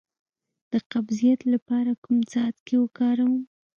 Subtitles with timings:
[0.71, 3.35] د قبضیت لپاره کوم څاڅکي وکاروم؟